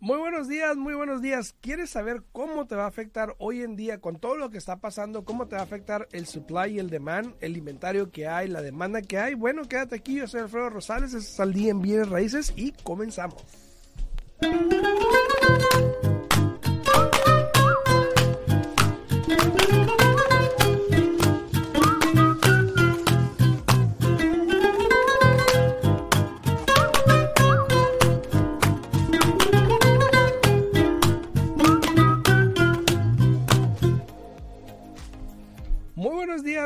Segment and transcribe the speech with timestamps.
[0.00, 1.54] Muy buenos días, muy buenos días.
[1.60, 4.76] ¿Quieres saber cómo te va a afectar hoy en día con todo lo que está
[4.76, 5.24] pasando?
[5.24, 8.62] ¿Cómo te va a afectar el supply y el demand, el inventario que hay, la
[8.62, 9.34] demanda que hay?
[9.34, 10.14] Bueno, quédate aquí.
[10.14, 13.44] Yo soy Alfredo Rosales, es al día en Bienes Raíces y comenzamos.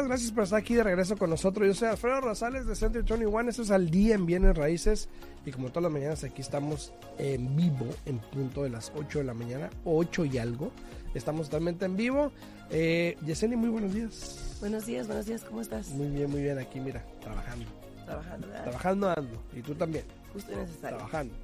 [0.03, 1.67] Días, gracias por estar aquí de regreso con nosotros.
[1.67, 3.49] Yo soy Alfredo Rosales de Center 21.
[3.51, 5.09] Esto es al día en Bienes Raíces.
[5.45, 9.25] Y como todas las mañanas, aquí estamos en vivo, en punto de las 8 de
[9.25, 10.71] la mañana, 8 y algo.
[11.15, 12.33] Estamos totalmente en vivo.
[12.71, 14.57] Eh, Yesenia, muy buenos días.
[14.61, 15.89] Buenos días, buenos días, ¿cómo estás?
[15.91, 17.67] Muy bien, muy bien, aquí, mira, trabajando.
[18.07, 18.63] Trabajando, ¿verdad?
[18.65, 19.43] Trabajando ando.
[19.57, 20.97] Y tú también, Justo y necesario.
[20.99, 21.35] trabajando.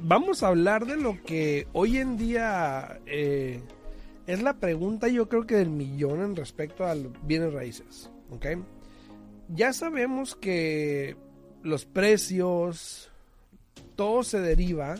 [0.00, 3.62] vamos a hablar de lo que hoy en día eh,
[4.28, 8.10] es la pregunta, yo creo que del millón en respecto a los bienes raíces.
[8.30, 8.46] ¿ok?
[9.48, 11.16] Ya sabemos que
[11.62, 13.10] los precios,
[13.96, 14.96] todo se deriva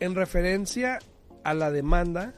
[0.00, 1.00] en referencia
[1.44, 2.32] a la demanda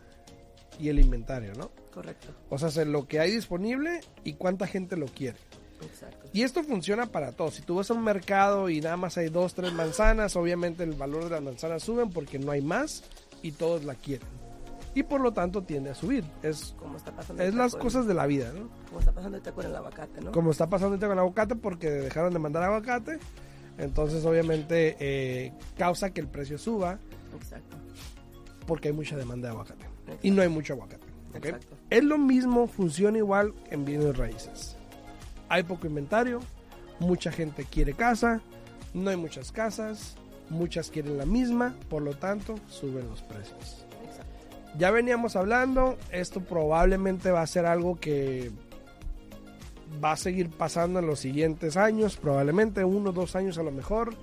[0.80, 1.70] y el inventario, ¿no?
[1.93, 5.38] Correcto, O sea, lo que hay disponible y cuánta gente lo quiere.
[5.81, 6.28] exacto.
[6.32, 7.54] Y esto funciona para todos.
[7.54, 10.94] Si tú vas a un mercado y nada más hay dos, tres manzanas, obviamente el
[10.94, 13.04] valor de las manzanas suben porque no hay más
[13.41, 14.26] y todos la quieren.
[14.94, 16.25] Y por lo tanto tiende a subir.
[16.43, 17.43] Es, ¿Cómo está pasando?
[17.43, 18.69] es las cosas de la vida, ¿no?
[18.88, 20.32] ¿Cómo está pasando ahorita con el aguacate, no?
[20.32, 23.19] Como está pasando ahorita con el aguacate porque dejaron de mandar aguacate.
[23.77, 26.99] Entonces obviamente eh, causa que el precio suba
[27.37, 27.77] Exacto,
[28.66, 29.84] porque hay mucha demanda de aguacate.
[29.84, 30.21] exacto.
[30.22, 31.05] Y no hay mucho aguacate.
[31.37, 31.44] ¿ok?
[31.44, 31.76] Exacto.
[31.91, 34.76] Es lo mismo, funciona igual en bienes raíces.
[35.49, 36.41] Hay poco inventario,
[37.00, 38.41] mucha gente quiere casa,
[38.94, 40.16] no hay muchas casas,
[40.50, 43.84] muchas quieren la misma, por lo tanto suben los precios.
[44.79, 48.51] Ya veníamos hablando, esto probablemente va a ser algo que
[50.03, 53.71] va a seguir pasando en los siguientes años, probablemente uno o dos años a lo
[53.71, 54.15] mejor,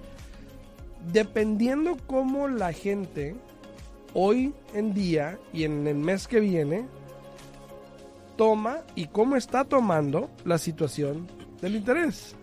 [1.12, 3.36] dependiendo cómo la gente
[4.14, 6.86] hoy en día y en el mes que viene
[8.36, 11.28] toma y cómo está tomando la situación
[11.62, 12.36] del interés.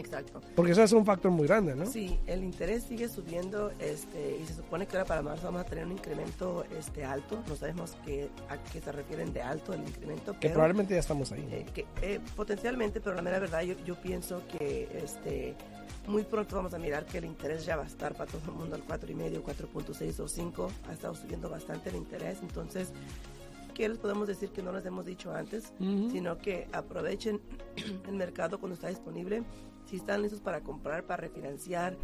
[0.00, 0.40] Exacto.
[0.56, 1.86] Porque eso es un factor muy grande, ¿no?
[1.86, 5.64] Sí, el interés sigue subiendo este, y se supone que ahora para marzo vamos a
[5.64, 7.42] tener un incremento este, alto.
[7.48, 11.00] No sabemos qué, a qué se refieren de alto el incremento, Que pero probablemente ya
[11.00, 11.46] estamos ahí.
[11.50, 15.54] eh, que, eh, potencialmente, pero la mera verdad yo, yo pienso que este,
[16.06, 18.52] muy pronto vamos a mirar que el interés ya va a estar para todo el
[18.58, 20.70] mundo al 4,5, 4.6 o 5.
[20.88, 22.92] Ha estado subiendo bastante el interés, entonces,
[23.74, 25.72] ¿qué les podemos decir que no les hemos dicho antes?
[25.78, 26.10] Ujú.
[26.10, 27.40] Sino que aprovechen
[28.08, 29.42] el mercado cuando está disponible.
[29.90, 31.96] Si están listos para comprar, para refinanciar,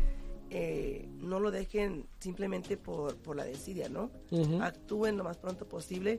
[0.50, 4.10] eh, no lo dejen simplemente por, por la desidia, ¿no?
[4.32, 4.60] Ujú.
[4.60, 6.18] Actúen lo más pronto posible.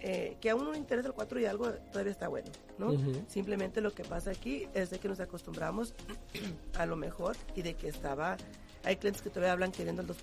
[0.00, 2.90] Eh, que a uno le interesa el 4 y algo todavía está bueno, ¿no?
[2.90, 3.24] Ujú.
[3.28, 5.94] Simplemente lo que pasa aquí es de que nos acostumbramos
[6.78, 8.36] a lo mejor y de que estaba,
[8.84, 10.14] hay clientes que todavía hablan queriendo el 2%,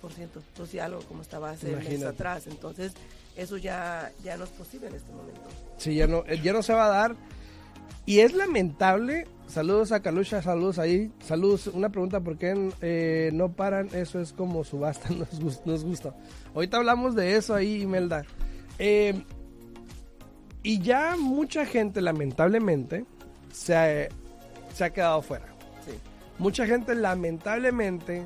[0.56, 2.94] 2 y algo como estaba hace meses atrás, entonces
[3.36, 5.50] eso ya, ya no es posible en este momento.
[5.78, 7.16] Sí, ya no, eh, ya no se va a dar.
[8.05, 9.27] Y es lamentable.
[9.47, 11.11] Saludos a Calucha, saludos ahí.
[11.25, 11.67] Saludos.
[11.67, 13.89] Una pregunta: ¿por qué eh, no paran?
[13.94, 16.15] Eso es como subasta, nos, gus- nos gusta.
[16.56, 18.24] Ahorita hablamos de eso ahí, Imelda.
[18.80, 19.24] Eh,
[20.63, 23.06] y ya mucha gente, lamentablemente,
[23.51, 24.07] se ha,
[24.74, 25.45] se ha quedado fuera.
[25.86, 25.91] Sí,
[26.39, 28.24] Mucha gente, lamentablemente,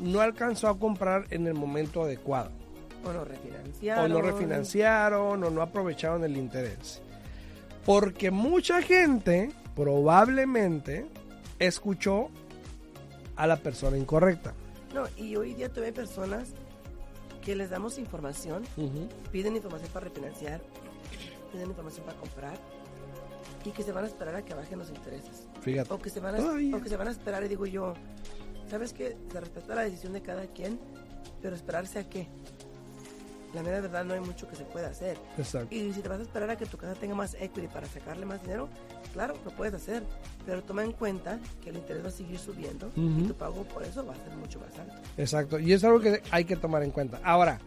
[0.00, 2.50] no alcanzó a comprar en el momento adecuado.
[3.04, 4.04] o no refinanciaron.
[4.04, 7.00] o no refinanciaron o no aprovecharon el interés.
[7.88, 11.06] Porque mucha gente probablemente
[11.58, 12.28] escuchó
[13.34, 14.52] a la persona incorrecta.
[14.92, 16.50] No, y hoy día todavía hay personas
[17.42, 18.64] que les damos información,
[19.32, 20.60] piden información para refinanciar,
[21.50, 22.58] piden información para comprar
[23.64, 25.48] y que se van a esperar a que bajen los intereses.
[25.62, 25.90] Fíjate.
[25.90, 26.76] O que se van a, Todavía.
[26.76, 27.94] o que se van a esperar y digo yo,
[28.68, 29.16] ¿sabes qué?
[29.32, 30.78] Se respeta la decisión de cada quien,
[31.40, 32.28] pero esperarse a qué?
[33.54, 35.16] La mera verdad no hay mucho que se pueda hacer.
[35.36, 35.74] Exacto.
[35.74, 38.26] Y si te vas a esperar a que tu casa tenga más equity para sacarle
[38.26, 38.68] más dinero,
[39.12, 40.02] claro, lo puedes hacer.
[40.44, 43.82] Pero toma en cuenta que el interés va a seguir subiendo y tu pago por
[43.82, 44.94] eso va a ser mucho más alto.
[45.16, 45.58] Exacto.
[45.58, 47.20] Y es algo que hay que tomar en cuenta.
[47.24, 47.58] Ahora,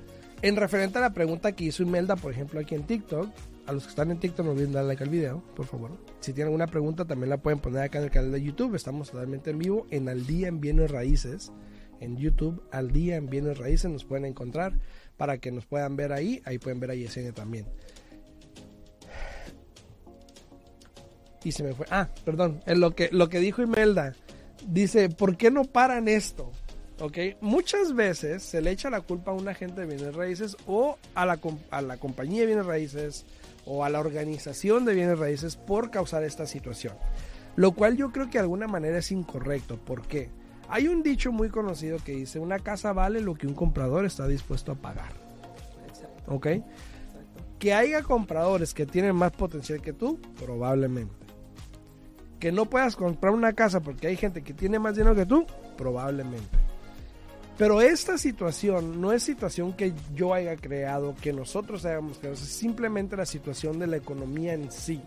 [0.42, 3.30] en referente a la pregunta que hizo Imelda, por ejemplo, aquí en TikTok,
[3.68, 5.92] a los que están en TikTok no olviden darle like al video, por favor.
[6.20, 8.76] Si tienen alguna pregunta, también la pueden poner acá en el canal de YouTube.
[8.76, 11.52] Estamos totalmente en vivo en Al Día en Bienes Raíces.
[12.00, 14.74] En YouTube, Al Día en Bienes Raíces, nos pueden encontrar
[15.22, 16.42] para que nos puedan ver ahí.
[16.46, 17.68] Ahí pueden ver a Yesenia también.
[21.44, 21.86] Y se me fue.
[21.92, 22.64] Ah, perdón.
[22.66, 24.16] En lo que, lo que dijo Imelda.
[24.66, 26.52] Dice, ¿por qué no paran esto?
[27.00, 27.20] ¿Ok?
[27.40, 31.28] Muchas veces se le echa la culpa a un agente de bienes raíces o a
[31.28, 31.40] la,
[31.70, 33.28] a la compañía de bienes raíces
[33.68, 36.96] o a la organización de bienes raíces por causar esta situación.
[37.56, 39.78] Lo cual yo creo que de alguna manera es incorrecto.
[39.78, 40.32] ¿Por qué?
[40.72, 44.26] Hay un dicho muy conocido que dice, una casa vale lo que un comprador está
[44.26, 45.12] dispuesto a pagar.
[45.86, 46.34] Exacto.
[46.34, 46.46] ¿Ok?
[46.46, 47.44] exacto.
[47.60, 51.14] Que haya compradores que tienen más potencial que tú, probablemente.
[52.40, 55.46] Que no puedas comprar una casa porque hay gente que tiene más dinero que tú,
[55.78, 56.58] probablemente.
[57.58, 62.40] Pero esta situación no es situación que yo haya creado, que nosotros hayamos creado, es
[62.40, 65.02] simplemente la situación de la economía en sí.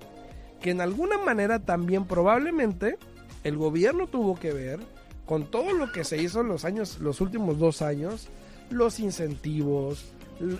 [0.60, 2.98] Que en alguna manera también probablemente
[3.44, 4.80] el gobierno tuvo que ver
[5.26, 8.28] con todo lo que se hizo en los años, los últimos dos años,
[8.70, 10.04] los incentivos,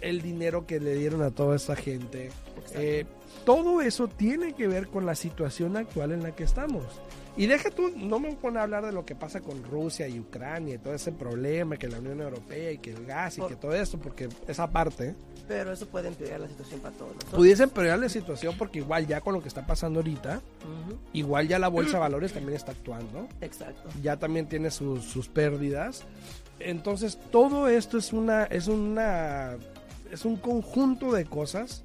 [0.00, 2.30] el dinero que le dieron a toda esta gente.
[2.74, 3.04] Eh,
[3.44, 6.84] todo eso tiene que ver con la situación actual en la que estamos.
[7.36, 10.20] Y deja tú, no me pone a hablar de lo que pasa con Rusia y
[10.20, 13.50] Ucrania y todo ese problema, que la Unión Europea y que el gas y Por-
[13.50, 15.16] que todo esto, porque esa parte
[15.48, 17.34] Pero eso puede empeorar la situación para todos nosotros.
[17.34, 20.42] pudiese empeorar la situación porque igual ya con lo que está pasando ahorita,
[21.12, 23.90] igual ya la bolsa de valores también está actuando, Exacto.
[24.00, 26.04] ya también tiene sus, sus pérdidas.
[26.60, 29.56] Entonces todo esto es una, es una,
[30.12, 31.82] es un conjunto de cosas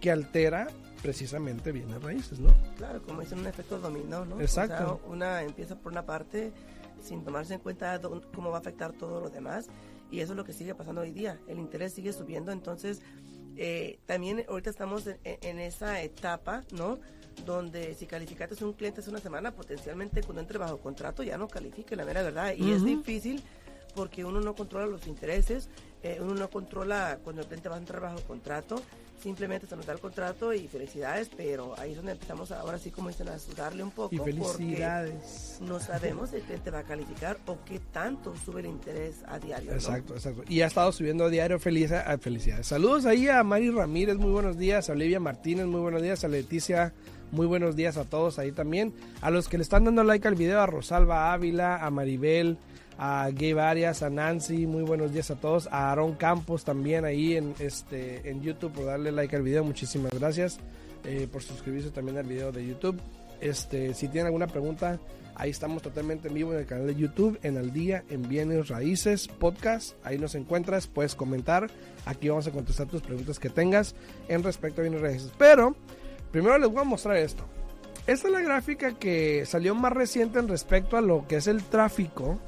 [0.00, 0.66] que altera
[1.02, 2.54] precisamente bienes raíces, ¿no?
[2.76, 4.40] Claro, como dicen, un efecto dominó, ¿no?
[4.40, 4.94] Exacto.
[4.94, 6.52] O sea, una empieza por una parte
[7.02, 8.00] sin tomarse en cuenta
[8.34, 9.66] cómo va a afectar todo lo demás.
[10.10, 11.40] Y eso es lo que sigue pasando hoy día.
[11.48, 12.52] El interés sigue subiendo.
[12.52, 13.00] Entonces,
[13.56, 16.98] eh, también ahorita estamos en, en esa etapa, ¿no?
[17.44, 21.48] Donde si calificaste un cliente hace una semana, potencialmente cuando entre bajo contrato ya no
[21.48, 22.54] califique, la mera verdad.
[22.56, 23.42] Y es difícil
[23.94, 25.68] porque uno no controla los intereses,
[26.02, 28.82] eh, uno no controla cuando el cliente va a entrar bajo contrato,
[29.22, 32.90] simplemente se nos da el contrato y felicidades, pero ahí es donde empezamos ahora sí
[32.90, 35.58] como dicen a sudarle un poco Y porque felicidades.
[35.60, 39.38] no sabemos si el cliente va a calificar o qué tanto sube el interés a
[39.38, 39.70] diario.
[39.70, 39.76] ¿no?
[39.76, 40.42] Exacto, exacto.
[40.48, 42.66] Y ha estado subiendo a diario feliz, a- felicidades.
[42.66, 44.88] Saludos ahí a Mari Ramírez, muy buenos días.
[44.90, 46.24] A Olivia Martínez, muy buenos días.
[46.24, 46.92] A Leticia,
[47.32, 48.92] muy buenos días a todos ahí también.
[49.20, 52.58] A los que le están dando like al video, a Rosalba Ávila, a Maribel,
[52.98, 55.66] a Gabe Arias, a Nancy, muy buenos días a todos.
[55.72, 60.12] A Aaron Campos también ahí en, este, en YouTube por darle like al video, muchísimas
[60.12, 60.60] gracias.
[61.04, 63.00] eh, por suscribirse también al video de YouTube.
[63.40, 65.00] Este, si tienen alguna pregunta,
[65.34, 68.68] ahí estamos totalmente en vivo en el canal de YouTube, en Al Día, en Bienes
[68.68, 69.94] Raíces, podcast.
[70.04, 71.68] Ahí nos encuentras, puedes comentar.
[72.06, 73.94] Aquí vamos a contestar tus preguntas que tengas
[74.28, 75.32] en respecto a Bienes Raíces.
[75.38, 75.74] Pero,
[76.32, 77.44] primero les voy a mostrar esto.
[78.06, 81.62] Esta es la gráfica que salió más reciente en respecto a lo que es el
[81.62, 82.40] tráfico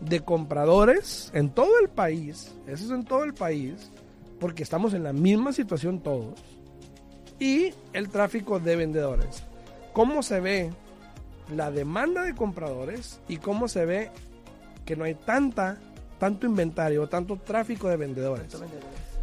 [0.00, 2.54] de compradores en todo el país.
[2.66, 3.90] Eso es en todo el país,
[4.38, 6.38] porque estamos en la misma situación todos.
[7.38, 9.42] Y el tráfico de vendedores.
[9.94, 10.70] ¿Cómo se ve
[11.54, 14.10] la demanda de compradores y cómo se ve
[14.84, 15.78] que no hay tanta,
[16.18, 18.54] tanto inventario, tanto tráfico de vendedores?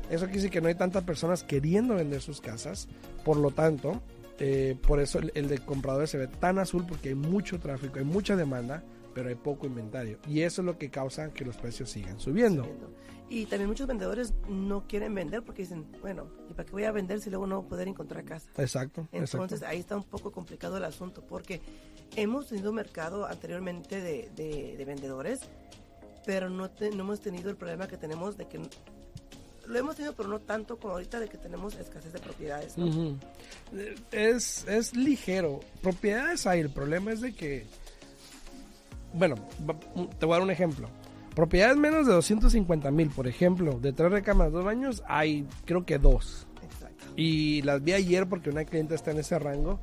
[0.10, 2.88] Eso quiere decir que no hay tantas personas queriendo vender sus casas.
[3.26, 4.02] Por lo tanto,
[4.40, 8.00] eh, por eso el, el de compradores se ve tan azul porque hay mucho tráfico,
[8.00, 8.84] hay mucha demanda,
[9.14, 10.20] pero hay poco inventario.
[10.28, 12.64] Y eso es lo que causa que los precios sigan subiendo.
[12.64, 12.90] Subiendo.
[13.30, 16.94] Y también muchos vendedores no quieren vender porque dicen, bueno, ¿y para qué voy a
[16.94, 18.50] vender si luego no voy a poder encontrar casa?
[18.58, 19.06] Exacto.
[19.12, 19.66] Entonces exacto.
[19.68, 21.60] ahí está un poco complicado el asunto porque
[22.16, 25.42] hemos tenido mercado anteriormente de, de- de vendedores,
[26.26, 28.62] pero no, te- no hemos tenido el problema que tenemos de que
[29.68, 32.78] lo hemos tenido, pero no tanto como ahorita de que tenemos escasez de propiedades.
[32.78, 33.18] ¿no?
[34.12, 35.60] Es, es ligero.
[35.82, 36.62] Propiedades hay.
[36.62, 37.66] El problema es de que.
[39.14, 39.36] Bueno,
[40.20, 40.90] te voy a dar un ejemplo.
[41.36, 46.00] Propiedades menos de 250 mil, por ejemplo, de tres recámaras, dos baños, hay creo que
[46.00, 46.48] dos.
[46.64, 49.80] Exacto, Y las vi ayer porque una cliente está en ese rango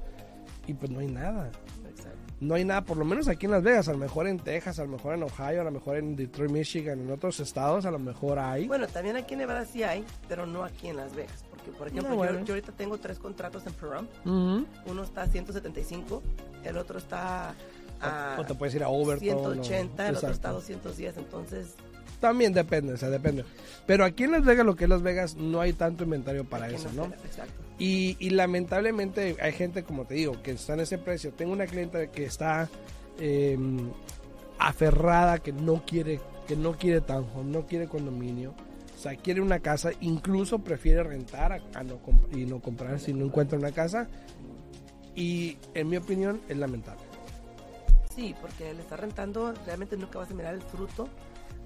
[0.66, 1.52] y pues no hay nada.
[2.44, 4.78] No hay nada, por lo menos aquí en Las Vegas, a lo mejor en Texas,
[4.78, 7.90] a lo mejor en Ohio, a lo mejor en Detroit, Michigan, en otros estados, a
[7.90, 8.66] lo mejor hay.
[8.66, 11.44] Bueno, también aquí en Nevada sí hay, pero no aquí en Las Vegas.
[11.50, 12.44] Porque, por ejemplo, No, yo- bueno.
[12.44, 14.08] yo, ahorita tengo tres contratos en.
[14.24, 14.66] Ujú.
[14.86, 16.22] Uno está a 175,
[16.64, 17.54] el otro está
[18.00, 19.28] a o, o te puedes ir a Overton.
[19.38, 20.60] o- 180, el otro está a Exacto.
[20.90, 21.16] 210.
[21.16, 21.74] Entonces,
[22.24, 23.44] También depende, o sea, depende.
[23.86, 26.64] Pero aquí en Las Vegas, lo que es Las Vegas, no hay tanto inventario para
[26.64, 27.52] Aquí eso, no Exacto.
[27.78, 31.34] Y, y lamentablemente hay gente, como te digo, que está en ese precio.
[31.34, 32.70] Tengo una clienta que está
[33.20, 33.58] eh,
[34.58, 38.54] aferrada, que no quiere, que no quiere townhome, no quiere condominio.
[38.96, 42.00] O sea, quiere una casa, incluso prefiere rentar a, a no
[42.32, 44.08] y no comprar si no encuentra una casa.
[45.14, 47.02] Y en mi opinión es lamentable.
[48.16, 51.10] Sí, porque le está rentando, realmente nunca vas a mirar el fruto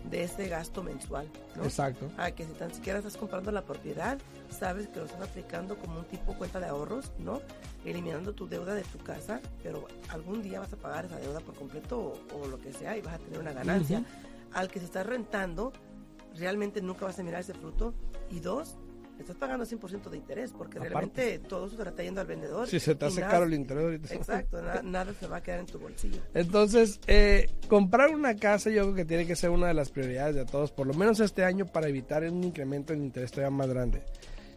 [0.05, 1.65] de ese gasto mensual, ¿no?
[1.65, 2.11] Exacto.
[2.17, 4.19] Ah, que si tan siquiera estás comprando la propiedad,
[4.51, 7.41] sabes que lo están aplicando como un tipo cuenta de ahorros, ¿no?
[7.85, 11.55] Eliminando tu deuda de tu casa, pero algún día vas a pagar esa deuda por
[11.55, 14.05] completo o, o lo que sea y vas a tener una ganancia.
[14.53, 15.73] Al que se está rentando,
[16.35, 17.93] realmente nunca vas a mirar ese fruto.
[18.31, 18.77] Y dos,
[19.23, 20.95] estás pagando 100% de interés, porque Aparte.
[20.95, 22.67] realmente todo eso se está yendo al vendedor.
[22.69, 24.15] Si se te hace nada- caro el interés ahorita.
[24.15, 26.21] Exacto, na- nada se va a quedar en tu bolsillo.
[26.35, 30.35] Entonces, eh, comprar una casa yo creo que tiene que ser una de las prioridades
[30.37, 33.69] de todos, por lo menos este año, para evitar un incremento en interés todavía más
[33.69, 34.03] grande.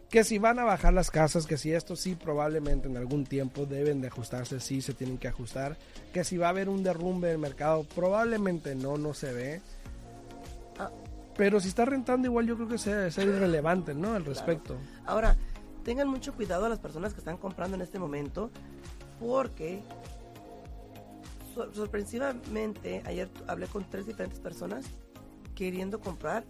[0.09, 3.65] Que si van a bajar las casas, que si esto sí probablemente en algún tiempo
[3.65, 5.77] deben de ajustarse, sí se tienen que ajustar.
[6.11, 9.61] Que si va a haber un derrumbe del mercado, probablemente no, no se ve.
[11.37, 14.13] Pero si está rentando igual yo creo que sea, sea irrelevante, ¿no?
[14.13, 14.77] Al respecto.
[15.05, 15.35] Ahora,
[15.83, 18.51] tengan mucho cuidado a las personas que están comprando en este momento,
[19.19, 19.81] porque
[21.55, 24.85] sor- sorpresivamente ayer hablé con tres diferentes personas
[25.55, 26.43] queriendo comprar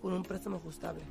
[0.00, 1.02] con un préstamo ajustable.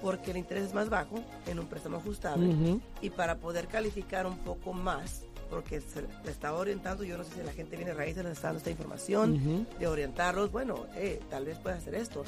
[0.00, 2.80] Porque el interés es más bajo en un préstamo ajustable.
[3.00, 7.34] Y para poder calificar un poco más, porque se le estaba orientando, yo no sé
[7.34, 9.66] si la gente viene raíces, les está dando esta información, Ujú.
[9.78, 12.24] de orientarlos, bueno, eh, tal vez puedas hacer esto.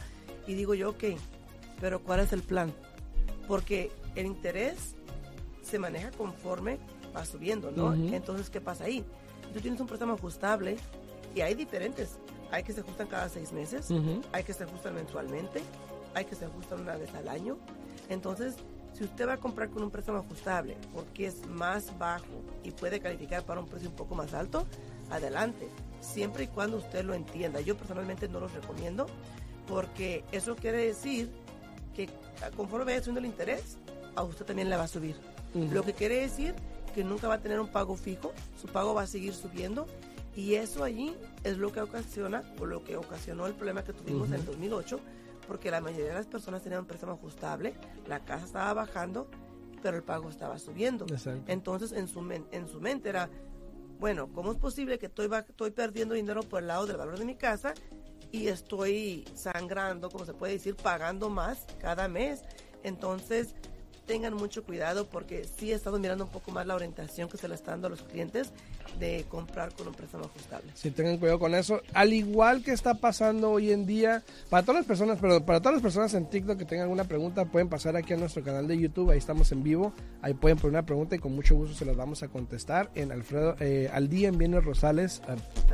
[0.47, 1.05] Y digo yo, ok,
[1.81, 2.71] pero ¿cuál es el plan?
[3.49, 4.95] Porque el interés
[5.63, 6.79] se maneja conforme
[7.17, 7.87] va subiendo, ¿no?
[7.87, 8.15] Ujú.
[8.15, 9.03] Entonces, ¿qué pasa ahí?
[9.55, 10.77] Tú tienes un préstamo ajustable
[11.35, 12.19] y hay diferentes.
[12.51, 14.21] Hay que se ajustan cada seis meses, Ujú.
[14.33, 15.63] hay que se ajustan mensualmente,
[16.13, 17.57] hay que se ajustan una vez al año.
[18.11, 18.57] Entonces,
[18.97, 23.01] si usted va a comprar con un préstamo ajustable porque es más bajo y puede
[23.01, 24.67] calificar para un precio un poco más alto,
[25.11, 25.69] adelante,
[26.01, 27.61] siempre y cuando usted lo entienda.
[27.61, 29.07] Yo personalmente no los recomiendo
[29.67, 31.31] porque eso quiere decir
[31.95, 32.09] que
[32.57, 33.79] conforme vaya subiendo el interés,
[34.15, 35.17] a usted también le va a subir.
[35.55, 36.55] Lo que quiere decir
[36.95, 39.87] que nunca va a tener un pago fijo, su pago va a seguir subiendo
[40.37, 44.29] y eso allí es lo que ocasiona o lo que ocasionó el problema que tuvimos
[44.29, 45.01] en el 2008
[45.47, 47.75] porque la mayoría de las personas tenían un préstamo ajustable,
[48.07, 49.29] la casa estaba bajando,
[49.83, 51.05] pero el pago estaba subiendo.
[51.09, 51.51] Exacto.
[51.53, 53.29] Entonces en su, men- en su mente era,
[53.99, 57.25] bueno, ¿cómo es posible que estoy, estoy perdiendo dinero por el lado del valor de
[57.25, 57.75] mi casa
[58.33, 62.43] y estoy sangrando, como se puede decir, pagando más cada mes?
[62.83, 63.55] Entonces
[64.07, 67.49] tengan mucho cuidado porque sí he estado mirando un poco más la orientación que se
[67.49, 68.53] le está dando a los clientes
[68.99, 70.71] de comprar con un préstamo ajustable.
[70.75, 71.81] Sí, tengan cuidado con eso.
[71.93, 75.75] Al igual que está pasando hoy en día, para todas las personas, perdón, para todas
[75.75, 78.79] las personas en TikTok que tengan alguna pregunta, pueden pasar aquí a nuestro canal de
[78.79, 81.85] YouTube, ahí estamos en vivo, ahí pueden poner una pregunta y con mucho gusto se
[81.85, 85.23] las vamos a contestar en Alfredo, eh, al día en Bienes Rosales,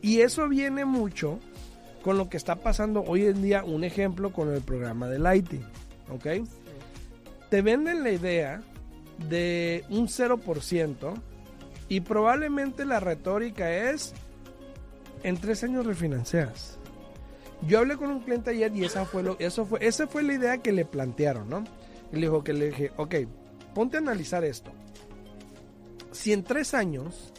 [0.00, 1.40] Y eso viene mucho
[2.04, 5.64] con lo que está pasando hoy en día, un ejemplo con el programa de Lighting,
[6.08, 6.26] ¿ok?
[7.50, 8.62] Te venden la idea
[9.28, 11.14] de un 0%,
[11.92, 14.14] y probablemente la retórica es,
[15.24, 16.78] en tres años refinancias.
[17.68, 20.32] Yo hablé con un cliente ayer y esa fue, lo, eso fue, esa fue la
[20.32, 21.64] idea que le plantearon, ¿no?
[22.10, 23.14] Y le dijo que le dije, ok,
[23.74, 24.72] ponte a analizar esto.
[26.12, 27.34] Si en tres años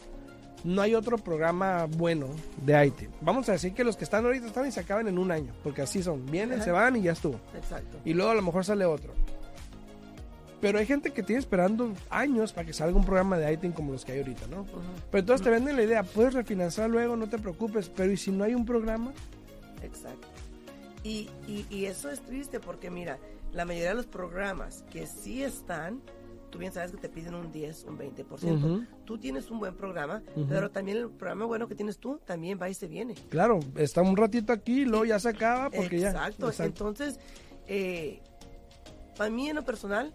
[0.62, 2.28] no hay otro programa bueno
[2.64, 5.18] de IT, vamos a decir que los que están ahorita están y se acaban en
[5.18, 6.64] un año, porque así son, vienen, Ajá.
[6.66, 7.40] se van y ya estuvo.
[7.56, 7.98] exacto.
[8.04, 9.14] Y luego a lo mejor sale otro.
[10.64, 13.92] Pero hay gente que tiene esperando años para que salga un programa de ITIN como
[13.92, 14.64] los que hay ahorita, ¿no?
[15.10, 18.30] Pero entonces te venden la idea, puedes refinanciar luego, no te preocupes, pero ¿y si
[18.30, 19.12] no hay un programa?
[19.82, 20.26] Exacto.
[21.02, 23.18] Y, y, y eso es triste porque mira,
[23.52, 26.00] la mayoría de los programas que sí están,
[26.48, 28.24] tú bien sabes que te piden un 10, un 20%.
[28.24, 28.84] Ujú.
[29.04, 32.70] Tú tienes un buen programa, pero también el programa bueno que tienes tú también va
[32.70, 33.16] y se viene.
[33.28, 36.50] Claro, está un ratito aquí y luego ya se acaba porque Exacto.
[36.50, 36.64] ya...
[36.64, 37.20] Entonces,
[37.66, 38.22] eh,
[39.14, 40.14] para mí en lo personal,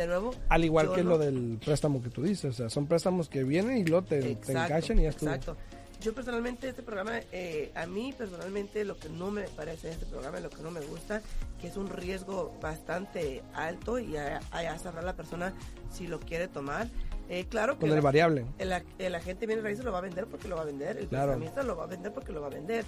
[0.00, 0.34] de nuevo...
[0.48, 3.44] Al igual que no- lo del préstamo que tú dices, o sea, son préstamos que
[3.44, 5.30] vienen y luego te, te Exacto, encachan y ya estuvo.
[5.30, 5.56] Exacto.
[6.00, 10.06] Yo personalmente este programa, eh, a mí personalmente lo que no me parece de este
[10.06, 11.20] programa, lo que no me gusta,
[11.60, 15.52] que es un riesgo bastante alto y a, a cerrar la persona
[15.92, 16.88] si lo quiere tomar.
[17.28, 18.46] Eh, claro que Con el la- variable.
[18.58, 21.06] el, el agente viene raíces lo va a vender porque lo va a vender, el
[21.08, 21.32] Claro.
[21.32, 22.84] prestamista lo va a vender porque lo va a vender.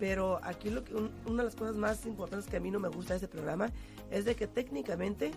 [0.00, 2.88] Pero aquí lo que, una de las cosas más importantes que a mí no me
[2.88, 3.70] gusta de este programa
[4.10, 5.30] es de que técnicamente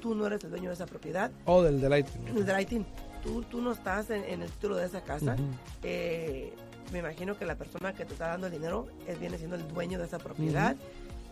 [0.00, 1.30] tú no eres el dueño de esa propiedad.
[1.44, 2.24] O del delighting.
[2.34, 2.86] Del delighting.
[3.22, 5.36] Tú, tú no estás en, el título de esa casa.
[5.82, 6.52] eh,
[6.92, 9.66] me imagino que la persona que te está dando el dinero es, viene siendo el
[9.68, 10.76] dueño de esa propiedad.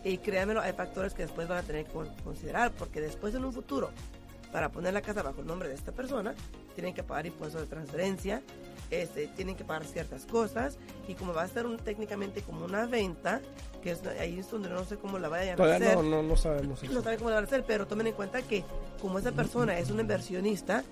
[0.03, 1.91] Y créanmelo, hay factores que después van a tener que
[2.23, 3.89] considerar, porque después en un futuro,
[4.51, 6.35] para poner la casa bajo el nombre de esta persona,
[6.75, 8.41] tienen que pagar impuestos de transferencia,
[8.91, 10.77] este, tienen que pagar ciertas cosas,
[11.07, 13.41] y como va a ser un, técnicamente como una venta,
[13.81, 15.95] que es, ahí es donde no sé cómo la vayan a hacer.
[15.95, 16.83] No, no, no sabemos.
[16.83, 18.63] No saben cómo la van a hacer, pero tomen en cuenta que
[19.01, 20.83] como esa persona es un inversionista,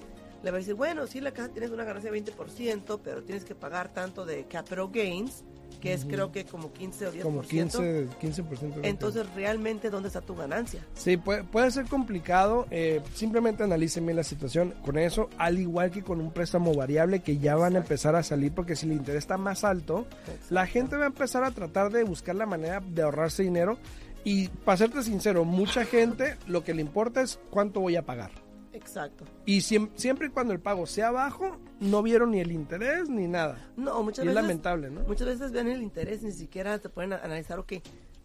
[0.44, 3.46] le va a decir, bueno, sí, la casa tienes una ganancia de 20%, pero tienes
[3.46, 5.44] que pagar tanto de capital gains,
[5.84, 7.22] que es creo que como 15 o 10%.
[7.24, 8.80] Como 15, 15%.
[8.84, 10.80] Entonces, ¿realmente dónde está tu ganancia?
[10.94, 12.68] Sí, puede, puede ser complicado.
[12.72, 17.20] Eh, simplemente analicen bien la situación con eso, al igual que con un préstamo variable
[17.20, 20.08] que ya van a empezar a salir, porque si el interés está más alto,
[20.50, 23.78] la gente va a empezar a tratar de buscar la manera de ahorrarse dinero.
[24.24, 28.43] Y para serte sincero, mucha gente lo que le importa es cuánto voy a pagar.
[28.74, 29.26] Exacto.
[29.46, 33.72] Y siempre, y cuando el pago sea bajo, no vieron ni el interés ni nada.
[33.78, 34.40] No, muchas y veces.
[34.40, 35.02] Es lamentable, ¿no?
[35.02, 37.74] Muchas veces ven el interés, ni siquiera te pueden analizar, ok,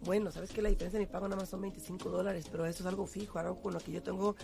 [0.00, 2.82] bueno, sabes que la diferencia de mi pago nada más son 25 dólares, pero eso
[2.82, 4.36] es algo fijo, algo con lo que yo tengo,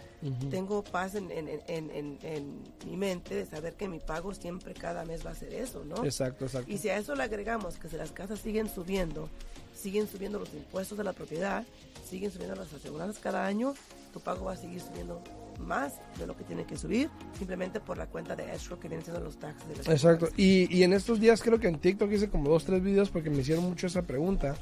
[0.50, 5.04] tengo paz en, en, en, en, mi mente de saber que mi pago siempre cada
[5.04, 6.04] mes va a ser eso, ¿no?
[6.04, 6.70] Exacto, exacto.
[6.70, 9.28] Y si a eso le agregamos que si las casas siguen subiendo,
[9.74, 11.64] siguen subiendo los impuestos de la propiedad,
[12.08, 13.74] siguen subiendo las aseguranzas cada año,
[14.12, 15.22] tu pago va a seguir subiendo
[15.58, 19.04] más de lo que tiene que subir simplemente por la cuenta de escrow que vienen
[19.04, 19.86] siendo los taxes.
[19.86, 20.28] De Exacto.
[20.36, 23.30] Y, y, en estos días creo que en TikTok hice como dos, tres videos porque
[23.30, 24.56] me hicieron mucho esa pregunta.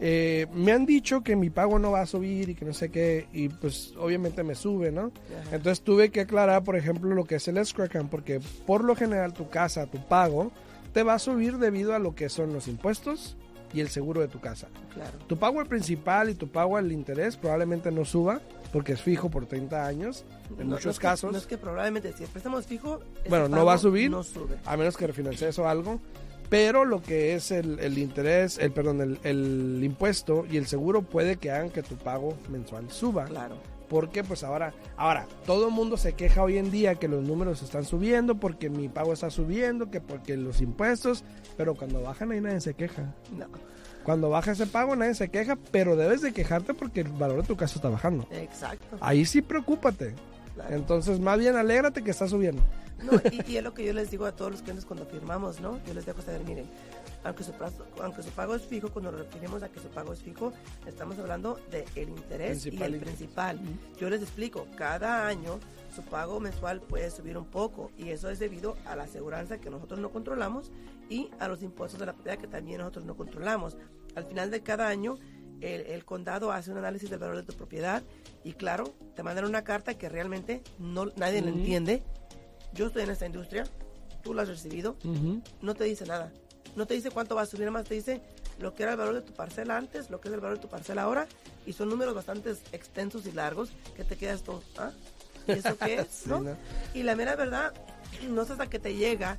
[0.00, 2.90] Eh, me han dicho que mi pago no va a subir y que no sé
[2.90, 5.12] qué, y pues obviamente me sube, ¿no?
[5.52, 8.96] Entonces tuve que aclarar, por ejemplo, lo que es el escrow account, porque por lo
[8.96, 10.50] general tu casa, tu pago,
[10.92, 13.36] te va a subir debido a lo que son los impuestos
[13.74, 14.68] y el seguro de tu casa.
[14.94, 15.18] Claro.
[15.26, 18.40] Tu pago al principal y tu pago al interés probablemente no suba,
[18.72, 20.24] porque es fijo por 30 años,
[20.58, 21.32] en muchos casos.
[21.32, 24.22] no es que probablemente si el préstamo es fijo, bueno, no va a subir, no
[24.22, 24.56] sube.
[24.64, 26.00] a menos que refinancies o algo.
[26.50, 31.02] Pero lo que es el, el interés, el perdón, el, el, impuesto y el seguro
[31.02, 33.24] puede que hagan que tu pago mensual suba.
[33.24, 33.56] Claro.
[33.94, 37.62] Porque pues ahora, ahora, todo el mundo se queja hoy en día que los números
[37.62, 41.22] están subiendo, porque mi pago está subiendo, que porque los impuestos,
[41.56, 43.14] pero cuando bajan ahí nadie se queja.
[43.38, 43.46] No.
[44.02, 47.46] Cuando baja ese pago nadie se queja, pero debes de quejarte porque el valor de
[47.46, 48.26] tu casa está bajando.
[48.32, 48.96] Exacto.
[49.00, 50.16] Ahí sí preocúpate.
[50.70, 52.64] Entonces, más bien alégrate que está subiendo.
[53.00, 55.78] No, y, es lo que yo les digo a todos los clientes cuando firmamos, ¿no?
[55.86, 56.66] Yo les dejo saber, miren,
[57.24, 57.52] aunque su,
[58.02, 60.52] aunque su pago es fijo, cuando nos referimos a que su pago es fijo,
[60.86, 63.58] estamos hablando del el interés y el principal.
[63.98, 65.58] Yo les explico, cada año
[65.94, 69.70] su pago mensual puede subir un poco y eso es debido a la aseguranza que
[69.70, 70.70] nosotros no controlamos
[71.08, 73.76] y a los impuestos de la propiedad que también nosotros no controlamos.
[74.14, 75.18] Al final de cada año,
[75.60, 78.02] el, condado hace un análisis del valor de tu propiedad
[78.42, 82.02] y claro, te mandan una carta que realmente no, nadie la entiende.
[82.74, 83.64] Yo estoy en esta industria,
[84.22, 84.96] tú la has recibido,
[85.62, 86.32] no te dice nada.
[86.76, 88.20] No te dice cuánto va a subir, más te dice
[88.58, 90.62] lo que era el valor de tu parcela antes, lo que es el valor de
[90.62, 91.26] tu parcela ahora,
[91.66, 94.90] y son números bastante extensos y largos que te quedas todo, ¿ah?
[95.46, 96.26] ¿Y eso qué es?
[96.26, 96.44] ¿no?
[96.94, 97.72] Y la mera verdad,
[98.28, 99.38] no es hasta que te llega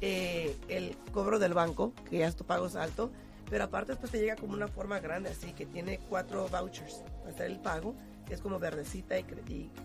[0.00, 3.10] eh, el cobro del banco, que ya tu pago es alto,
[3.48, 7.30] pero aparte después te llega como una forma grande, así que tiene cuatro vouchers para
[7.30, 7.94] hacer el pago,
[8.34, 9.24] es como verdecita y,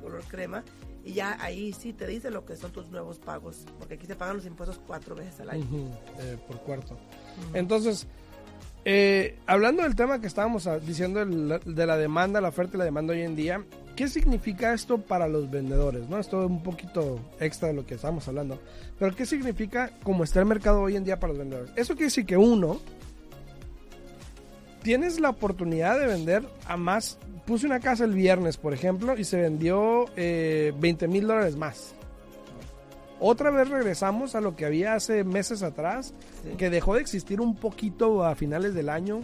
[0.02, 0.64] color crema,
[1.04, 4.16] y ya ahí sí te dice lo que son tus nuevos pagos, porque aquí se
[4.16, 5.66] pagan los impuestos cuatro veces al año.
[6.20, 6.98] Eh, por cuarto.
[7.54, 8.08] Entonces,
[8.84, 13.14] eh, hablando del tema que estábamos diciendo de la demanda, la oferta y la demanda
[13.14, 13.64] hoy en día,
[13.96, 16.10] ¿qué significa esto para los vendedores?
[16.10, 16.18] ¿no?
[16.18, 18.60] Esto es un poquito extra de lo que estábamos hablando.
[18.98, 21.72] Pero ¿qué significa cómo está el mercado hoy en día para los vendedores?
[21.76, 22.82] Eso quiere decir que uno,
[24.82, 27.20] tienes la oportunidad de vender a más.
[27.46, 31.94] Puse una casa el viernes, por ejemplo, y se vendió eh, 20 mil dólares más.
[33.20, 36.14] Otra vez regresamos a lo que había hace meses atrás,
[36.58, 39.22] que dejó de existir un poquito a finales del año,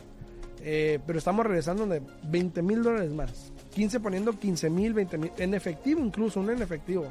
[0.62, 3.52] eh, pero estamos regresando de 20 mil dólares más.
[3.74, 7.08] 15 poniendo 15 mil, 20 mil, en efectivo incluso, un en efectivo.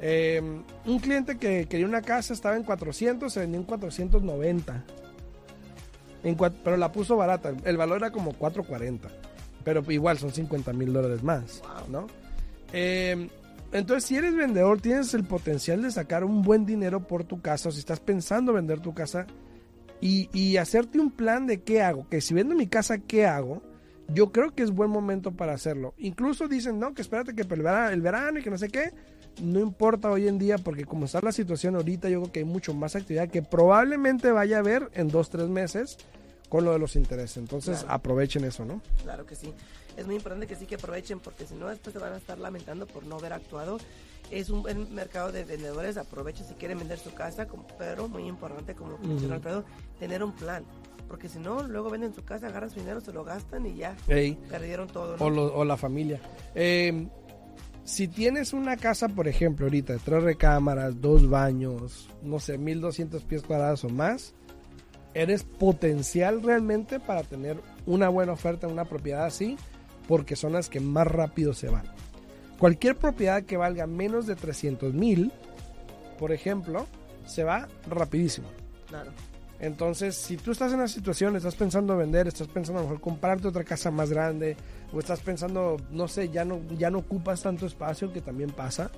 [0.00, 0.40] Eh,
[0.86, 4.84] un cliente que quería una casa estaba en 400, se vendió en 490
[6.64, 7.52] pero la puso barata.
[7.64, 9.08] El valor era como 4.40.
[9.68, 12.06] Pero igual son 50 mil dólares más, ¿no?
[12.72, 13.28] Em,
[13.70, 17.68] entonces, si eres vendedor, tienes el potencial de sacar un buen dinero por tu casa.
[17.68, 19.26] O si estás pensando vender tu casa
[20.00, 22.08] y, y hacerte un plan de qué hago.
[22.08, 23.60] Que si vendo mi casa, ¿qué hago?
[24.08, 25.92] Yo creo que es buen momento para hacerlo.
[25.98, 28.94] Incluso dicen, no, que espérate que el verano y que no sé qué.
[29.42, 32.46] No importa hoy en día porque como está la situación ahorita, yo creo que hay
[32.46, 35.98] mucho más actividad que probablemente vaya a haber en dos, tres meses
[36.48, 37.36] con lo de los intereses.
[37.36, 37.94] Entonces Claro.
[37.94, 38.80] aprovechen eso, ¿no?
[39.02, 39.52] Claro que sí.
[39.96, 42.38] Es muy importante que sí que aprovechen porque si no después se van a estar
[42.38, 43.78] lamentando por no haber actuado.
[44.30, 47.46] Es un buen mercado de vendedores, aprovechen si quieren vender su casa,
[47.78, 49.34] pero muy importante, como mencionó Ujú.
[49.34, 49.64] Alfredo,
[49.98, 50.64] tener un plan.
[51.08, 53.96] Porque si no, luego venden su casa, agarran su dinero, se lo gastan y ya
[54.06, 54.34] Ey.
[54.50, 55.16] perdieron todo.
[55.16, 55.24] ¿no?
[55.24, 56.20] o, lo- o la familia.
[56.54, 57.08] Eh,
[57.84, 63.24] si tienes una casa, por ejemplo, ahorita de tres recámaras, dos baños, no sé, 1200
[63.24, 64.34] pies cuadrados o más,
[65.14, 69.56] eres potencial realmente para tener una buena oferta en una propiedad así,
[70.06, 71.84] porque son las que más rápido se van.
[72.58, 75.32] Cualquier propiedad que valga menos de 300 mil,
[76.18, 76.86] por ejemplo,
[77.26, 78.48] se va rapidísimo.
[78.88, 79.12] Claro.
[79.60, 83.00] Entonces, si tú estás en una situación, estás pensando vender, estás pensando a lo mejor
[83.00, 84.56] comprarte otra casa más grande,
[84.92, 88.90] o estás pensando, no sé, ya no, ya no ocupas tanto espacio, que también pasa,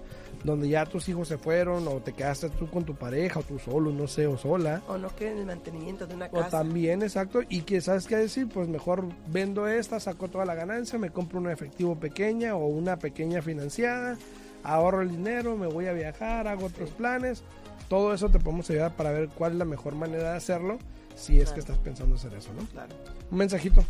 [0.45, 3.59] donde ya tus hijos se fueron, o te quedaste tú con tu pareja, o tú
[3.59, 4.83] solo, no sé, o sola.
[4.87, 6.51] O no quieren el mantenimiento de una O casa.
[6.51, 10.99] también, exacto, y que sabes qué decir, pues mejor vendo esta, saco toda la ganancia,
[10.99, 14.19] me compro una efectivo pequeña o una pequeña financiada,
[14.63, 17.43] ahorro el dinero, me voy a viajar, hago otros planes.
[17.91, 20.79] Todo eso te podemos ayudar para ver cuál es la mejor manera de hacerlo
[21.17, 21.55] si es Claro.
[21.55, 22.65] que estás pensando hacer eso, ¿no?
[22.69, 22.95] Claro.
[23.33, 23.83] Un mensajito.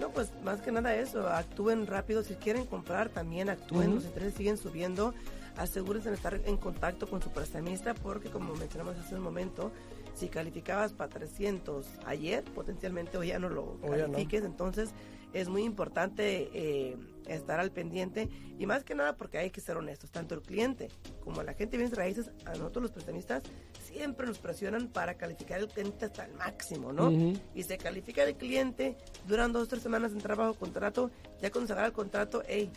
[0.00, 4.34] No, pues más que nada eso, actúen rápido, si quieren comprar también actúen, los intereses
[4.34, 5.14] siguen subiendo,
[5.56, 9.70] asegúrense de estar en contacto con su prestamista porque como mencionamos hace un momento,
[10.16, 13.88] si calificabas para 300 ayer, potencialmente hoy ya no lo no.
[13.88, 14.90] califiques, entonces
[15.32, 19.76] es muy importante eh, estar al pendiente y más que nada porque hay que ser
[19.76, 20.88] honestos, tanto el cliente
[21.22, 23.42] como la gente de bienes raíces, a nosotros los prestamistas
[23.84, 27.10] siempre nos presionan para calificar el cliente hasta el máximo, ¿no?
[27.54, 31.10] Y se califica el cliente, duran dos o tres semanas en trabajo, contrato,
[31.40, 32.70] ya cuando se agarra el contrato, hey,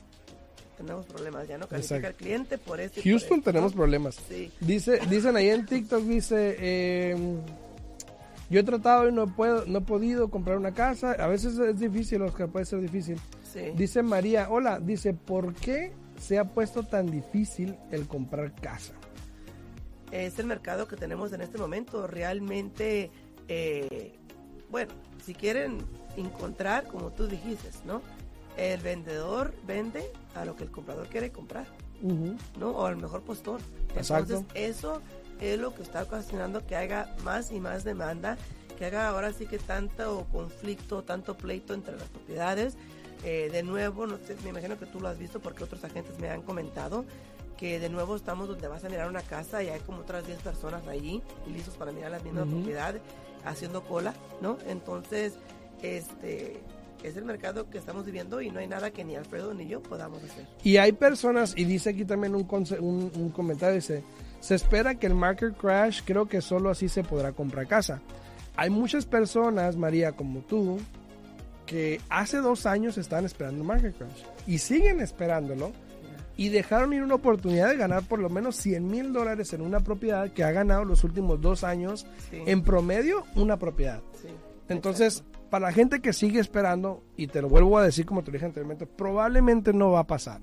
[0.77, 2.07] tenemos problemas, ya no califica Exacto.
[2.07, 3.81] el cliente por por Houston tenemos ¿no?
[3.81, 4.15] problemas.
[4.27, 7.17] Sí, Dice, dicen ahí en TikTok, dice, eh,
[8.49, 11.11] yo he tratado y no puedo, no he podido comprar una casa.
[11.11, 13.19] A veces es difícil, Oscar, puede ser difícil.
[13.43, 13.71] sí.
[13.75, 18.93] Dice María, hola, dice, ¿por qué se ha puesto tan difícil el comprar casa?
[20.11, 22.07] es el mercado que tenemos en este momento.
[22.07, 23.11] Realmente,
[23.47, 24.13] eh,
[24.69, 24.91] bueno,
[25.23, 25.77] si quieren
[26.17, 28.01] encontrar, como tú dijiste, ¿no?
[28.57, 31.67] El vendedor vende a lo que el comprador quiere comprar.
[32.57, 32.69] ¿no?
[32.69, 33.59] O al mejor postor.
[33.95, 34.37] Exacto.
[34.37, 35.01] Entonces, eso
[35.39, 38.37] es lo que está ocasionando que haga más y más demanda,
[38.77, 42.75] que haga ahora sí que tanto conflicto, tanto pleito entre las propiedades.
[43.25, 46.17] Eh, de nuevo, no sé, me imagino que tú lo has visto porque otros agentes
[46.19, 47.03] me han comentado
[47.57, 50.39] que de nuevo estamos donde vas a mirar una casa y hay como otras 10
[50.39, 52.51] personas allí listos para mirar la misma Ujú.
[52.51, 52.95] propiedad
[53.43, 54.57] haciendo cola, ¿no?
[54.65, 55.33] Entonces,
[55.81, 56.61] este
[57.03, 59.81] es el mercado que estamos viviendo y no hay nada que ni Alfredo ni yo
[59.81, 60.47] podamos hacer.
[60.63, 62.47] Y hay personas, y dice aquí también un,
[62.79, 64.03] un comentario, dice,
[64.39, 68.01] se espera que el market crash, creo que solo así se podrá comprar casa.
[68.55, 70.79] Hay muchas personas, María, como tú,
[71.65, 75.71] que hace dos años estaban esperando el market crash y siguen esperándolo
[76.35, 79.81] y dejaron ir una oportunidad de ganar por lo menos 100 mil dólares en una
[79.81, 84.01] propiedad que ha ganado los últimos dos años Sí, en promedio una propiedad.
[84.21, 84.29] sí,
[84.69, 88.31] Entonces, para la gente que sigue esperando, y te lo vuelvo a decir como te
[88.31, 90.39] lo dije anteriormente, probablemente no va a pasar.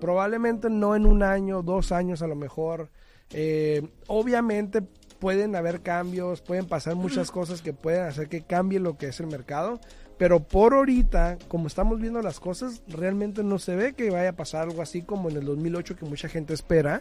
[0.00, 2.90] Probablemente no en un año, dos años a lo mejor.
[3.34, 4.80] Eh, obviamente
[5.18, 9.20] pueden haber cambios, pueden pasar muchas cosas que pueden hacer que cambie lo que es
[9.20, 9.80] el mercado.
[10.16, 14.36] Pero por ahorita, como estamos viendo las cosas, realmente no se ve que vaya a
[14.36, 17.00] pasar algo así como en el 2008 que mucha gente espera.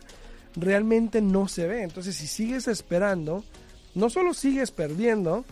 [0.56, 1.84] Realmente no se ve.
[1.84, 3.44] Entonces, si sigues esperando,
[3.94, 5.46] no solo sigues perdiendo,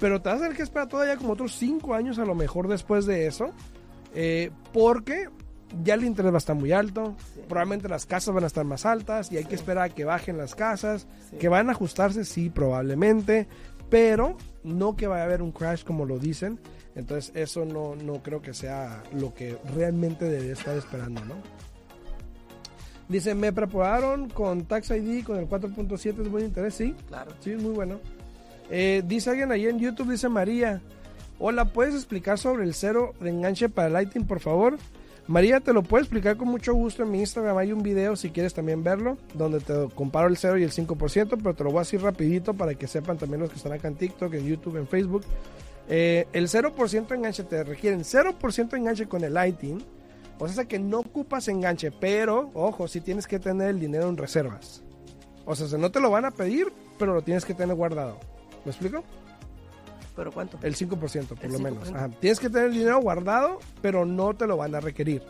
[0.00, 2.68] pero te vas a tener que esperar todavía como otros 5 años a lo mejor
[2.68, 3.50] después de eso.
[4.14, 5.28] eh, porque
[5.82, 7.16] ya el interés va a estar muy alto.
[7.34, 7.40] Sí.
[7.48, 10.36] Probablemente las casas van a estar más altas y hay que esperar a que bajen
[10.36, 11.06] las casas.
[11.30, 11.36] Sí.
[11.36, 13.48] Que van a ajustarse, sí, probablemente.
[13.90, 16.58] Pero no que vaya a haber un crash como lo dicen.
[16.94, 21.34] Entonces eso no, no creo que sea lo que realmente debería estar esperando, ¿no?
[23.08, 26.94] Dice, me prepararon con Tax ID, con el 4.7, es buen interés, sí.
[27.08, 27.32] Claro.
[27.40, 28.00] Sí, es muy bueno.
[28.70, 30.80] Eh, dice alguien ahí en YouTube, dice María.
[31.38, 34.78] Hola, ¿puedes explicar sobre el cero de enganche para Lighting, por favor?
[35.26, 37.56] María, te lo puedo explicar con mucho gusto en mi Instagram.
[37.56, 41.38] Hay un video si quieres también verlo, donde te comparo el 0 y el 5%,
[41.42, 43.88] pero te lo voy a decir rapidito para que sepan también los que están acá
[43.88, 45.24] en TikTok, en YouTube, en Facebook.
[45.88, 49.82] Eh, el 0% de enganche te requieren 0% de enganche con el Lighting.
[50.38, 54.16] O sea que no ocupas enganche, pero, ojo, sí tienes que tener el dinero en
[54.18, 54.82] reservas.
[55.46, 58.18] O sea, no te lo van a pedir, pero lo tienes que tener guardado.
[58.64, 59.04] ¿Me explico?
[60.16, 60.58] ¿Pero cuánto?
[60.62, 60.88] El 5%
[61.28, 61.62] por El lo 5%.
[61.62, 61.88] menos.
[61.90, 62.08] Ajá.
[62.20, 65.22] Tienes que tener el dinero guardado, pero no te lo van a requerir.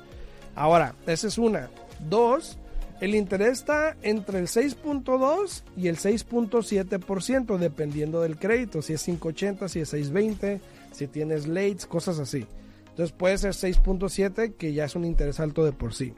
[0.54, 1.70] Ahora, esa es una.
[2.08, 2.58] Dos,
[3.00, 9.68] El interés está entre el 6.2 y el 6.7%, dependiendo del crédito, si es 580,
[9.68, 10.60] si es 620,
[10.92, 12.46] si tienes lates, cosas así.
[12.90, 16.14] Entonces puede ser 6.7, que ya es un interés alto de por sí.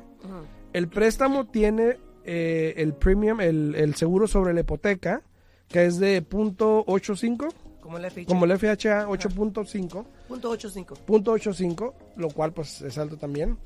[0.74, 5.22] El préstamo tiene eh, el premium, el, el, seguro sobre la hipoteca,
[5.68, 7.48] que es de .85.
[7.86, 8.26] Como el FHA.
[8.26, 10.04] Como el FHA 8.5.
[10.26, 10.94] Punto 85.
[11.06, 13.56] Punto 85, lo cual pues es alto también.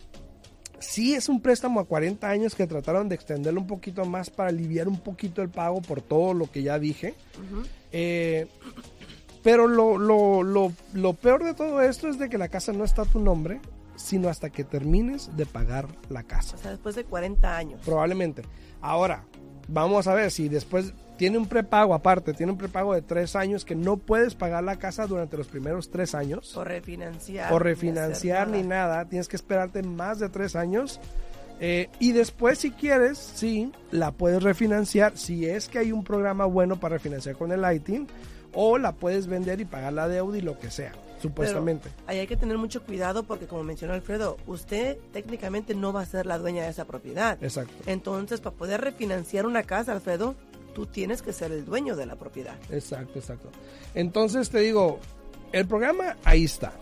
[0.78, 4.48] Sí es un préstamo a 40 años que trataron de extenderlo un poquito más para
[4.48, 7.14] aliviar un poquito el pago por todo lo que ya dije.
[7.92, 8.46] eh,
[9.42, 12.84] pero lo, lo, lo, lo, peor de todo esto es de que la casa no
[12.84, 13.60] está a tu nombre,
[13.96, 16.56] sino hasta que termines de pagar la casa.
[16.56, 17.80] O sea, después de 40 años.
[17.84, 18.42] Probablemente.
[18.82, 19.24] Ahora,
[19.68, 23.66] vamos a ver si después tiene un prepago aparte, tiene un prepago de tres años
[23.66, 26.56] que no puedes pagar la casa durante los primeros tres años.
[26.56, 27.52] O refinanciar.
[27.52, 28.94] O refinanciar ni, nada.
[28.94, 29.04] nada.
[29.04, 30.98] Tienes que esperarte más de tres años.
[31.60, 36.46] Eh, y después, si quieres, sí, la puedes refinanciar si es que hay un programa
[36.46, 38.08] bueno para refinanciar con el ITIN
[38.54, 41.90] o la puedes vender y pagar la deuda y lo que sea, supuestamente.
[41.96, 46.00] Pero ahí hay que tener mucho cuidado porque como mencionó Alfredo, usted técnicamente no va
[46.00, 47.36] a ser la dueña de esa propiedad.
[47.42, 47.74] Exacto.
[47.84, 50.34] Entonces, para poder refinanciar una casa, Alfredo,
[50.80, 52.56] tú tienes que ser el dueño de la propiedad.
[52.70, 53.50] Exacto, exacto.
[53.94, 54.98] Entonces te digo,
[55.52, 56.72] el programa ahí está.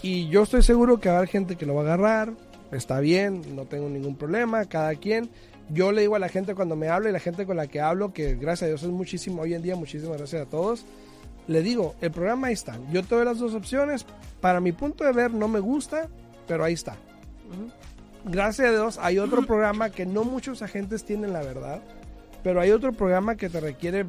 [0.00, 2.32] Y yo estoy seguro que va a haber gente que lo va a agarrar.
[2.72, 5.28] Está bien, no tengo ningún problema, cada quien
[5.68, 7.82] yo le digo a la gente cuando me habla y la gente con la que
[7.82, 10.86] hablo, que gracias a Dios es muchísimo hoy en día, muchísimas gracias a todos,
[11.46, 12.78] le digo, el programa ahí está.
[12.90, 14.06] Yo te doy las dos opciones.
[14.40, 16.08] Para mi punto de ver no me gusta,
[16.48, 16.96] pero ahí está.
[18.24, 21.82] Gracias a Dios hay otro programa que no muchos agentes tienen la verdad,
[22.42, 24.06] pero hay otro programa que te requiere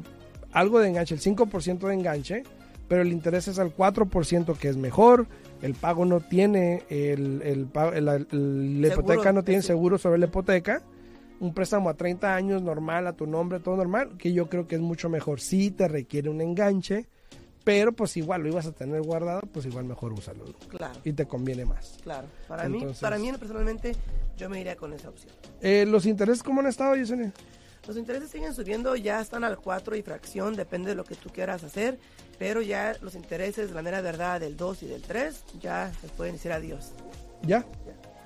[0.52, 2.42] algo de enganche, el 5% de enganche,
[2.88, 5.26] pero el interés es al 4% que es mejor,
[5.62, 10.82] el pago no tiene, el, el, el, la hipoteca no tiene seguro sobre la hipoteca
[11.42, 14.76] un préstamo a 30 años normal, a tu nombre, todo normal, que yo creo que
[14.76, 15.40] es mucho mejor.
[15.40, 17.08] Sí te requiere un enganche,
[17.64, 20.44] pero pues igual lo ibas a tener guardado, pues igual mejor úsalo.
[20.68, 21.00] Claro.
[21.02, 21.98] Y te conviene más.
[22.04, 22.28] Claro.
[22.46, 23.96] Para Entonces, mí, para mí personalmente,
[24.36, 25.32] yo me iría con esa opción.
[25.60, 27.32] Eh, ¿Los intereses cómo han estado, Yesenia?
[27.86, 31.30] Los intereses siguen subiendo, ya están al 4 y fracción, depende de lo que tú
[31.30, 31.98] quieras hacer,
[32.38, 36.34] pero ya los intereses, la mera verdad, del 2 y del 3, ya se pueden
[36.34, 36.92] decir adiós.
[37.42, 37.64] ¿Ya?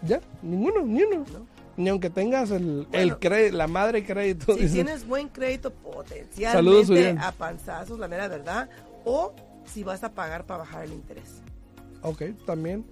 [0.02, 0.20] ¿Ya?
[0.42, 0.82] ¿Ninguno?
[0.82, 1.24] ¿Ni uno?
[1.32, 1.56] ¿No?
[1.76, 4.56] ni aunque tengas el, bueno, el crédito, la madre crédito.
[4.56, 8.68] Si tienes buen crédito potencialmente Saludos, a panzazos, la mera verdad,
[9.04, 9.34] o
[9.66, 11.42] si vas a pagar para bajar el interés.
[12.02, 12.84] Ok, también.